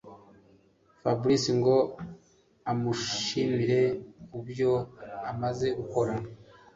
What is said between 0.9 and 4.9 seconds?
fabric ngo amushimire kubyo